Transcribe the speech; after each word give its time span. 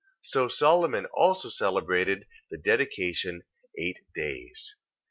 2:12. 0.23 0.25
So 0.31 0.47
Solomon 0.47 1.05
also 1.13 1.49
celebrated 1.49 2.25
the 2.49 2.57
dedication 2.57 3.43
eight 3.77 3.99
days. 4.15 4.73
2:13. 4.79 4.79